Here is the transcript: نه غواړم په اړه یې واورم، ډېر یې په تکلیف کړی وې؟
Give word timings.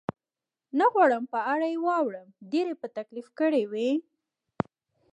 نه 0.77 0.85
غواړم 0.93 1.23
په 1.33 1.39
اړه 1.53 1.65
یې 1.73 1.79
واورم، 1.85 2.27
ډېر 2.51 2.65
یې 2.71 2.75
په 2.81 2.87
تکلیف 2.97 3.27
کړی 3.39 3.63
وې؟ 3.71 3.89